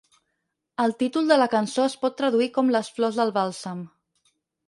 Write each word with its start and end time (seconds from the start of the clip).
El 0.83 0.93
títol 1.01 1.27
de 1.31 1.37
la 1.41 1.47
cançó 1.51 1.85
es 1.91 1.97
pot 2.05 2.17
traduir 2.21 2.49
com 2.57 2.73
"les 2.77 2.91
flors 2.95 3.19
del 3.21 3.35
bàlsam". 3.39 3.87